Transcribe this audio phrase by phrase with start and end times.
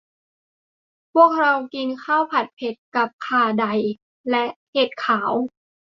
[1.13, 3.73] พวกเรากินข้าวผัดเผ็ดกับขาได่
[4.29, 5.31] และเห็ดขาว